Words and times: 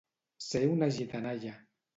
Ser 0.45 0.61
una 0.71 0.89
gitanalla. 0.97 1.57